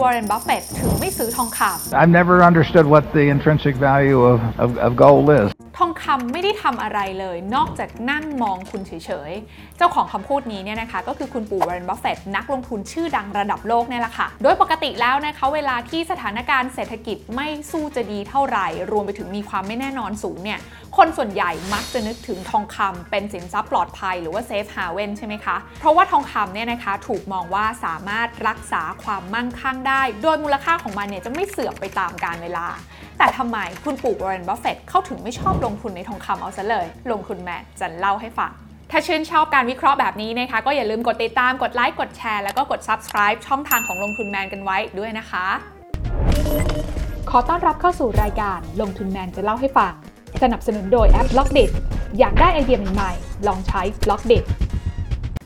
[0.00, 5.48] วอร์เรน บัฟเฟตถึงไม่ซื้อทองคำ I've never understood what the intrinsic value of, of, of gold is.
[5.78, 8.92] ทองคำไม่ได้ทำอะไรเลย นอกจากนั่งมองคุณเฉ
[9.30, 20.58] ยๆ เจ้าของคำพูดนี้เนี่ยนะคะ ก็คือคุณปู่วอร์เรน บัฟเฟตนักลงทุนชื่อดังระดับโลกเนี่ยแหละค่ะ โดยปกติแล้วนะคะเวลาที่สถานการณ์เศรษฐกิจไม่สู้จะดีเท่าไหร่ รวมไปถึงมีความไม่แน่นอนสูงเนี่ย
[20.96, 32.66] คนส่วนใหญ่มักจะนึกถึงทองคำเป็นสินทรัพย์ปลอดภัยหรือว่า safe haven ใช่ไหมคะ เพราะว่าทองคำเนี่ยนะคะถูกมองว่าสามารถรักษาความมั่งคั่งได้ โดยมูลค่าของมันเนี่ยจะไม่เสื่อมไปตามกาลเวลา
[33.18, 38.52] แต่ทำไมคุณปู่วอร์เรนบัฟเฟตเขาถึงไม่ชอบลงทุนในทองคำเอาซะเลย ลงทุนแมนจะเล่าให้ฟัง
[38.90, 45.46] ถ้าชื่นชอบการวิเคราะห์แบบนี้นะคะ ก็อย่าลืมกดติดตามกดไลค์กดแชร์แล้วก็กด subscribe ช่องทางของลงทุนแมนกันไว้ด้วยนะคะ
[47.30, 49.92] ขอต้อนรับเข้าสู่รายการลงทุนแมนจะเล่าให้ฟัง
[50.42, 51.70] สนับสนุนโดยแอป Blockdit
[52.18, 54.44] อยากได้ไอเดียใหม่ๆ ลองใช้ Blockdit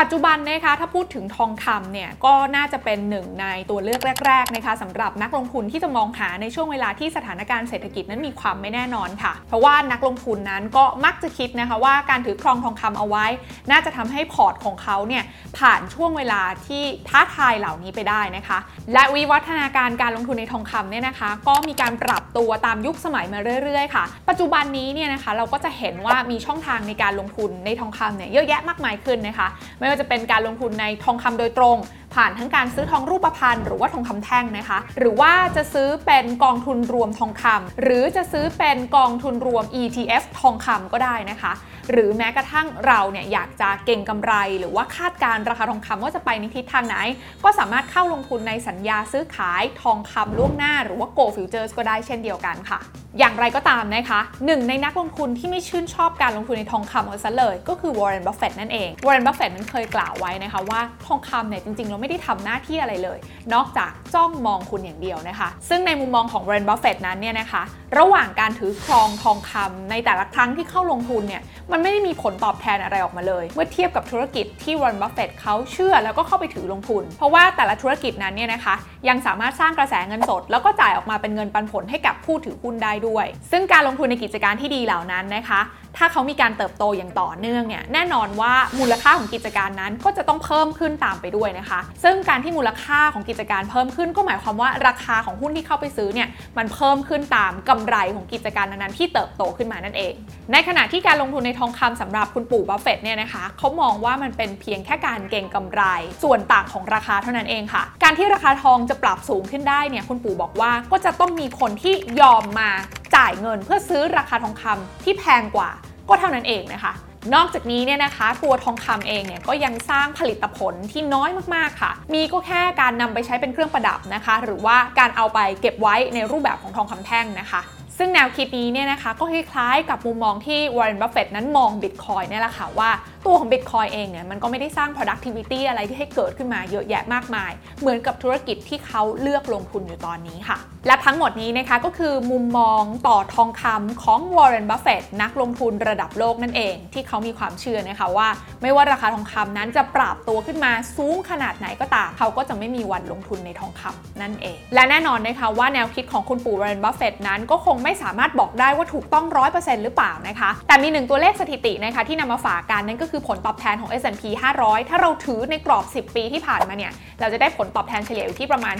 [0.00, 13.26] ปัจจุบันนะคะถ้าพูดถึงทองคำเนี่ยก็น่าจะเป็นหนึ่งในตัวเลือกแรก ๆนะคะสำหรับนักลงทุนที่จะมองหาในช่วงเวลาที่สถานการณ์เศรษฐกิจนั้นมีความไม่แน่นอนค่ะ เพราะว่านักลงทุนนั้นก็มักจะคิดนะคะว่าการถือครองทองคำเอาไว้
[13.70, 15.24] น่าจะทำให้พอร์ตของเขาเนี่ย
[15.58, 18.58] ผ่านช่วงเวลาที่ท้าทายเหล่านี้ไปได้นะคะ
[18.92, 29.48] และวิวัฒนาการการลงทุนในทองคำเนี่ยนะคะ ก็มีการปรับตัวตามยุคสมัยมาเรื่อยๆค่ะ ปัจจุบันนี้เนี่ยนะคะเราก็จะเห็นว่ามีช่องทางในการลงทุนในทองคำเนี่ยเยอะแยะมากมายขึ้นนะคะ
[29.86, 31.76] ไม่ว่าจะเป็นการลงทุนในทองคำโดยตรง
[32.14, 41.52] ผ่านทั้งการซื้อทองรูปพรรณหรือว่าทองคำแท่งนะคะ หรือว่าจะซื้อเป็นกองทุนรวมทองคำหรือจะซื้อเป็นกองทุนรวม ETF ทองคำก็ได้นะคะ
[41.92, 46.96] หรือแม้กระทั่งเราเนี่ยอยากจะเก็งกำไร หรือว่าคาดการณ์ราคาทองคำว่าจะไปในทิศทางไหน
[47.44, 52.80] ก็สามารถเข้าลงทุนในสัญญาซื้อขายทองคำล่วงหน้า หรือว่า Gold Futures ก็ได้เช่นเดียวกันค่ะ
[53.18, 63.18] อย่างไรก็ตามนะคะหนึ่งในนักลงทุนที่ไม่ชื่นชอบการลงทุนในทองคำเอาซะเลย ก็คือวอร์เรนบัฟเฟตนั่นเองวอร์เรนบัฟเฟตนั้นเคยกล่าวไว้นะคะว่าทองคำเนี่ยจริงๆ แล้วไม่ได้ทำหน้าที่อะไรเลย
[63.54, 67.62] นอกจากจ้องมองคุณอย่างเดียวนะคะ ซึ่งในมุมมองของวอร์เรนบัฟเฟตนั้นเนี่ยนะคะ
[67.98, 71.42] ระหว่างการถือครองทองคำในแต่ละครั้งที่เข้าลงทุนเนี่ย
[71.76, 78.74] มันไม่ได้มีผลตอบแทนอะไรออกมาเลย เมื่อเทียบกับธุรกิจที่วอร์เรนบัฟเฟตเขาเชื่อแล้วก็เข้าไปถือลงทุน เพราะว่าแต่ละธุรกิจนั้นเนี่ยนะคะ
[79.08, 85.60] ยังสามารถสร้างกระแสเงินสด แล้วก็จ่ายออกมาเป็นเงินปันผลให้กับผู้ถือหุ้นได้ด้วย ซึ่งการลงทุนในกิจการที่ดีเหล่านั้นนะคะ
[85.98, 100.12] ถ้าเขามีการเติบโตอย่างต่อเนื่องเนี่ยแน่นอนว่ามูลค่าของกิจการนั้นก็จะต้องเพิ่มขึ้นตามไปด้วยนะคะ ซึ่งการที่มูลค่าของกิจการเพิ่มขึ้นก็หมายความว่าราคาของหุ้นที่เข้าไปซื้อเนี่ยมันเพิ่มขึ้นตามกำไรของกิจการนั้นๆที่เติบโตขึ้นมานั่นเอง
[100.52, 105.82] ในขณะที่การลงทุนในทองคำสำหรับคุณปู่บัฟเฟตเนี่ยนะคะเขามองว่ามันเป็นเพียงแค่การเก็งกำไร
[106.22, 112.70] ส่วนต่างของราคาเท่านั้นเองค่ะ การที่ราคาทองจะปรับสูงขึ้นได้เนี่ยคุณปู่บอกว่าก็จะต้องมีคนที่ยอมมา
[113.16, 115.70] จ่ายเงินเพื่อซื้อราคาทองคำที่แพงกว่า
[116.08, 116.92] ก็เท่านั้นเองนะคะ
[117.34, 127.60] นอกจากนี้เนี่ยนะคะตัวทองคำเองเนี่ยก็ยังสร้างผลิตผลที่น้อยมากๆค่ะ มีก็แค่การนำไปใช้เป็นเครื่องประดับนะคะ หรือว่าการเอาไปเก็บไว้ในรูปแบบของทองคำแท่งนะคะ
[127.98, 132.90] ซึ่งแนวคิดนี้เนี่ยนะคะก็คล้ายๆกับมุมมองที่วอร์เรนบัฟเฟตนั้นมองบิตคอยน์เนี่ยแหละค่ะว่า
[133.26, 148.28] ตัวของบิตคอยน์เองเนี่ยมันก็ไม่ได้สร้าง productivity อะไรที่ให้เกิดขึ้นมาเยอะแยะมากมาย เหมือนกับธุรกิจที่เขาเลือกลงทุนอยู่ตอนนี้ค่ะ และทั้งหมดนี้นะคะก็คือมุมมองต่อทองคำของวอร์เรนบัฟเฟตนักลงทุนระดับโลกนั่นเอง ที่เขามีความเชื่อนะคะว่า
[148.62, 159.24] ไม่ว่าราคาทองคำนั้นจะปรับตัวขึ้นมาสูงขนาดไหนก็ตามเขาก็จะไม่มีวันลงทุนในทองคำนั่นเอง และแน่นอนนะคะว่าแนวคิดของคุณปู่วอร์เรนบัฟเฟตนั้นก็คงไม่สามารถบอกได้ว่าถูกต้อง
[159.54, 164.22] 100%หรือเปล่านะคะ แต่มีหนึ่งตัวเลขสถิตินะคะที่นำมาฝากกันนั่นก็คือผลตอบแทนของ S&P
[164.56, 168.76] 500 ถ้าเราถือในกรอบ 10 ปีที่ผ่านมาเนี่ยเราจะได้ผลตอบแทนเฉลี่ยอยู่ที่ประมาณ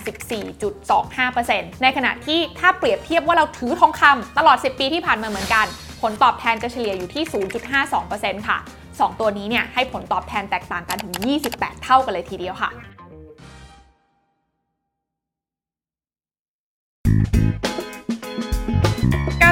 [0.68, 5.66] 14.25%ในขณะที่ถ้าเปรียบเทียบว่าเราถือทองคำตลอด 10 ปีที่ผ่านมาเหมือนกัน
[6.02, 7.24] ผลตอบแทนจะเฉลี่ยอยู่ที่
[7.86, 8.58] 0.52%ค่ะ
[8.90, 11.14] 2 ตัวนี้เนี่ยให้ผลตอบแทนแตกต่างกันถึง
[11.50, 12.95] 28 เท่ากันเลยทีเดียวค่ะ